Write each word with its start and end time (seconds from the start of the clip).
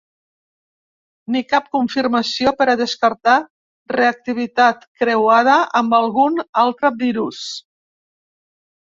Ni 1.33 1.41
cap 1.49 1.65
confirmació 1.75 2.53
per 2.61 2.65
a 2.71 2.75
descartar 2.79 3.35
reactivitat 3.95 4.87
creuada 5.03 5.59
amb 5.81 5.95
algun 5.99 6.41
altre 6.63 6.93
virus. 7.03 7.43